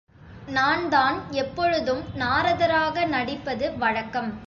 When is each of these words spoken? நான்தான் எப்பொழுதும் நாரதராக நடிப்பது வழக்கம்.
நான்தான் 0.47 1.17
எப்பொழுதும் 1.31 2.01
நாரதராக 2.19 3.05
நடிப்பது 3.07 3.77
வழக்கம். 3.77 4.31